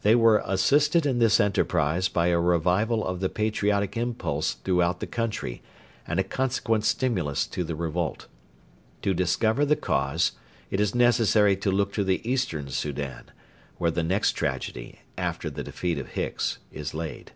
They 0.00 0.14
were 0.14 0.42
assisted 0.46 1.04
in 1.04 1.18
this 1.18 1.38
enterprise 1.38 2.08
by 2.08 2.28
a 2.28 2.40
revival 2.40 3.06
of 3.06 3.20
the 3.20 3.28
patriotic 3.28 3.94
impulse 3.94 4.54
throughout 4.54 5.00
the 5.00 5.06
country 5.06 5.60
and 6.06 6.18
a 6.18 6.24
consequent 6.24 6.86
stimulus 6.86 7.46
to 7.48 7.62
the 7.62 7.76
revolt. 7.76 8.26
To 9.02 9.12
discover 9.12 9.66
the 9.66 9.76
cause 9.76 10.32
it 10.70 10.80
is 10.80 10.94
necessary 10.94 11.56
to 11.58 11.70
look 11.70 11.92
to 11.92 12.04
the 12.04 12.26
Eastern 12.26 12.70
Soudan, 12.70 13.24
where 13.76 13.90
the 13.90 14.02
next 14.02 14.32
tragedy, 14.32 15.00
after 15.18 15.50
the 15.50 15.62
defeat 15.64 15.98
of 15.98 16.08
Hicks, 16.12 16.56
is 16.72 16.94
laid. 16.94 17.32